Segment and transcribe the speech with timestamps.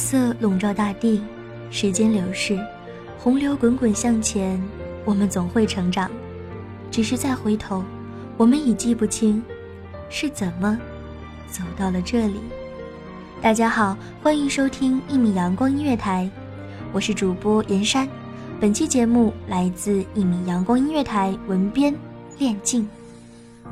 [0.00, 1.22] 色笼罩大地，
[1.70, 2.58] 时间流逝，
[3.18, 4.60] 洪流滚滚向前，
[5.04, 6.10] 我们总会成长。
[6.90, 7.84] 只是再回头，
[8.38, 9.42] 我们已记不清
[10.08, 10.80] 是怎么
[11.50, 12.40] 走到了这里。
[13.42, 16.28] 大家好，欢迎收听一米阳光音乐台，
[16.92, 18.08] 我是主播严山。
[18.58, 21.94] 本期节目来自一米阳光音乐台文编
[22.38, 22.88] 练静。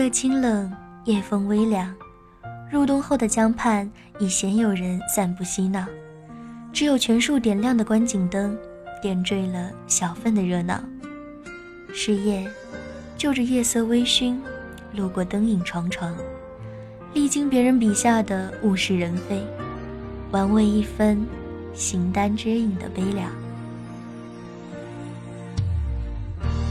[0.00, 0.72] 色清冷，
[1.04, 1.94] 夜风微凉。
[2.70, 3.86] 入冬后的江畔
[4.18, 5.84] 已鲜有人散步嬉闹，
[6.72, 8.56] 只有全数点亮的观景灯，
[9.02, 10.82] 点缀了小份的热闹。
[11.92, 12.48] 是夜，
[13.18, 14.38] 就着夜色微醺，
[14.94, 16.14] 路过灯影幢幢，
[17.12, 19.44] 历经别人笔下的物是人非，
[20.30, 21.22] 玩味一分
[21.74, 23.30] 形单只影的悲凉。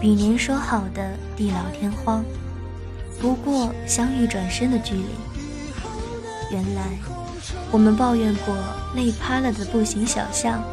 [0.00, 2.24] 比您说好的地老天荒，
[3.20, 5.04] 不过相遇转身的距离。
[6.50, 6.98] 原来，
[7.70, 8.56] 我们抱怨过
[8.96, 10.64] 累趴了的步行小巷，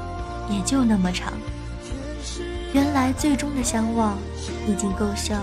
[0.50, 1.34] 也就那么长。
[2.72, 4.18] 原来，最终的相望
[4.66, 5.36] 已经够笑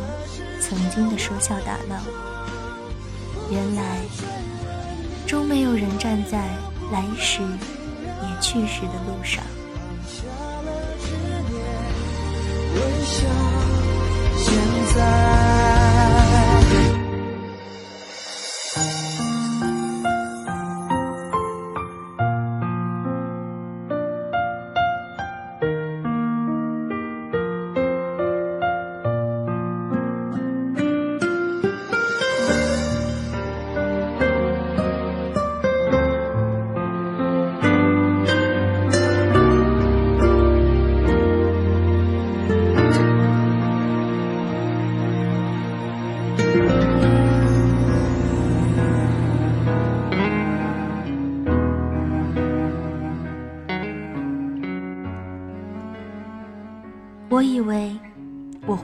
[0.62, 2.00] 曾经的说笑打闹。
[3.50, 3.98] 原来，
[5.26, 6.38] 终没有人站在
[6.90, 9.44] 来时也去时的路上。
[12.74, 13.26] 微笑，
[14.36, 14.54] 现
[14.94, 15.93] 在。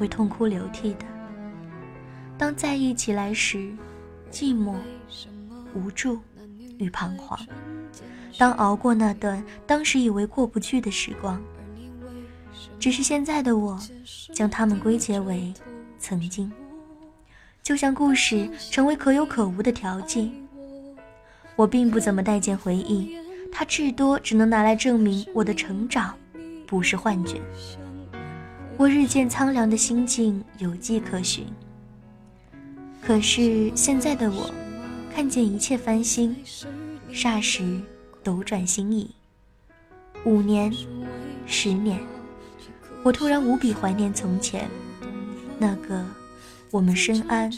[0.00, 1.04] 会痛哭流涕的。
[2.38, 3.70] 当在意起来时，
[4.32, 4.74] 寂寞、
[5.74, 6.18] 无助
[6.78, 7.38] 与彷徨。
[8.38, 11.38] 当熬过那段当时以为过不去的时光，
[12.78, 13.78] 只是现在的我，
[14.32, 15.52] 将它们归结为
[15.98, 16.50] 曾经。
[17.62, 20.32] 就像故事成为可有可无的调剂，
[21.56, 23.18] 我并不怎么待见回忆，
[23.52, 26.16] 它至多只能拿来证明我的成长
[26.66, 27.38] 不是幻觉。
[28.80, 31.44] 我日渐苍凉的心境有迹可循。
[33.02, 34.50] 可是现在的我，
[35.14, 36.34] 看见一切翻新，
[37.12, 37.78] 霎时
[38.24, 39.14] 斗转星移。
[40.24, 40.72] 五年，
[41.44, 42.00] 十年，
[43.02, 44.66] 我突然无比怀念从前，
[45.58, 46.02] 那个
[46.70, 47.54] 我们深谙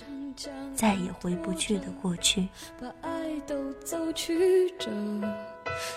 [0.75, 2.49] 再也回不去的过去。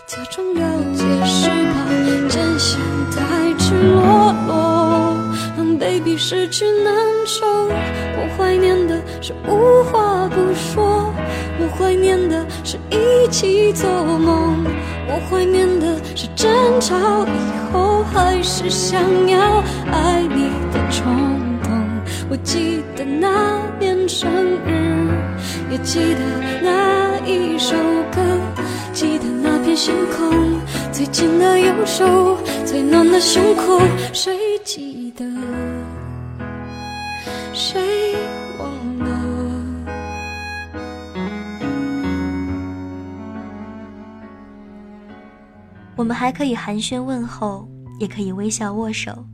[0.08, 1.90] 假装了解是怕
[2.30, 2.80] 真相
[3.10, 4.75] 太赤裸裸，
[5.78, 6.94] baby 失去难
[7.26, 7.46] 受。
[8.18, 11.14] 我怀念的是无话不说，
[11.60, 14.66] 我怀念的是一起做梦，
[15.08, 16.50] 我怀念的是争
[16.80, 16.96] 吵
[17.26, 21.06] 以后还是想要爱你的冲
[21.64, 21.72] 动。
[22.30, 24.30] 我记得那年生
[24.66, 25.10] 日，
[25.70, 26.22] 也记得
[26.62, 27.76] 那一首
[28.12, 28.22] 歌，
[28.94, 30.60] 记得那片星空，
[30.92, 32.38] 最紧的右手，
[33.16, 33.80] 的胸口，
[34.12, 35.26] 谁记得？
[37.54, 38.14] 谁
[38.60, 39.56] 忘了？
[45.96, 47.66] 我们还可以寒暄问候，
[48.02, 49.26] 也可以微笑握手，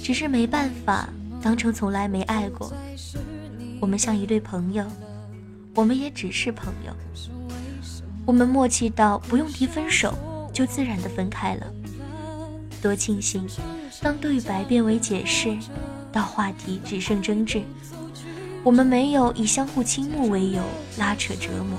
[0.00, 1.08] 只是没办法
[1.42, 2.72] 当成从来没爱过。
[3.80, 4.86] 我们像一对朋友，
[5.74, 6.94] 我们也只是朋友。
[8.24, 10.16] 我们默契到不用提分手，
[10.52, 11.66] 就自然的分开了。
[12.82, 13.46] 多庆幸，
[14.02, 15.56] 当对白变为解释，
[16.12, 17.62] 到话题只剩争执，
[18.64, 20.60] 我们没有以相互倾慕为由
[20.98, 21.78] 拉扯折磨，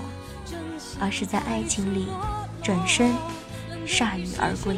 [0.99, 2.07] 而是在爱情里
[2.63, 3.11] 转身。
[3.85, 4.77] 铩羽而归。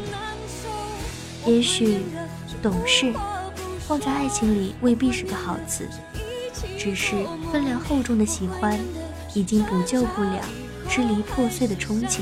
[1.45, 1.99] 也许
[2.59, 3.13] 懂事
[3.87, 5.87] 放在爱情里未必是个好词，
[6.75, 7.13] 只是
[7.51, 8.79] 分量厚重的喜欢
[9.35, 10.41] 已经补救不了
[10.89, 12.21] 支离破碎的憧憬，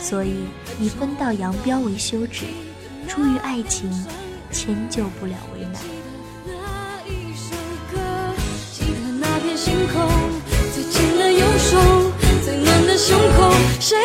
[0.00, 0.46] 所以
[0.80, 2.46] 以分道扬镳为休止，
[3.08, 3.90] 出于爱情
[4.50, 5.74] 迁就不了为难。
[10.74, 12.12] 最紧的右手，
[12.44, 13.50] 最暖的胸口，
[13.80, 13.96] 谁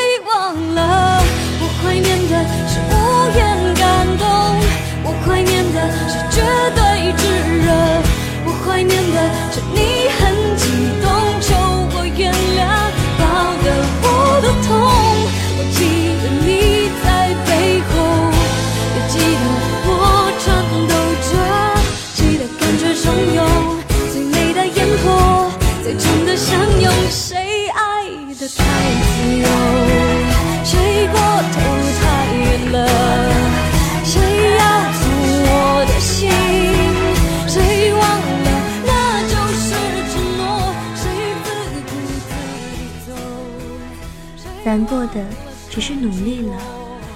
[44.86, 45.26] 过的
[45.70, 46.58] 只是努力了，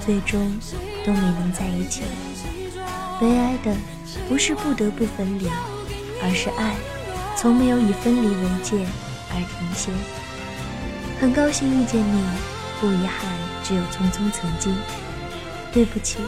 [0.04, 0.58] 最终
[1.04, 2.02] 都没能在一起。
[3.20, 3.74] 悲哀的
[4.28, 5.48] 不是不得不分离，
[6.22, 6.74] 而是爱
[7.36, 8.76] 从没有以分离为界
[9.30, 9.90] 而停歇。
[11.20, 12.22] 很高兴遇见你，
[12.80, 13.30] 不遗憾，
[13.64, 14.76] 只有匆匆曾经。
[15.72, 16.18] 对不起，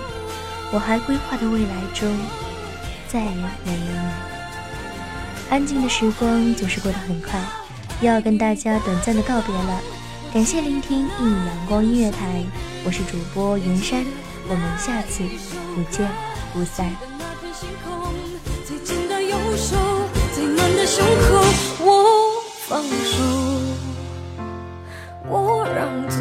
[0.73, 2.09] 我还规划的未来中
[3.07, 3.99] 再也没有你。
[5.51, 7.41] 安静的时光总是过得很快，
[8.03, 9.81] 要跟大家短暂的告别了。
[10.33, 12.45] 感谢聆听一米阳光音乐台，
[12.85, 14.05] 我是主播云山，
[14.47, 15.23] 我们下次
[15.75, 16.07] 不见
[16.53, 16.95] 不散。
[18.67, 19.75] 最紧的右手，
[20.35, 21.43] 最暖的胸口，
[21.83, 23.23] 我放手，
[25.27, 26.21] 我让座，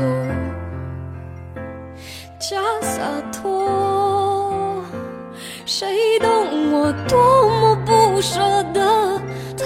[2.40, 3.02] 假洒
[3.34, 4.84] 脱。
[5.66, 8.40] 谁懂我多么不舍
[8.74, 9.22] 得？
[9.58, 9.66] 太